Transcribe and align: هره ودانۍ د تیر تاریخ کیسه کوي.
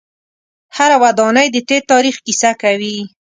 هره 0.77 0.95
ودانۍ 1.03 1.47
د 1.51 1.57
تیر 1.67 1.81
تاریخ 1.91 2.15
کیسه 2.25 2.51
کوي. 2.61 2.97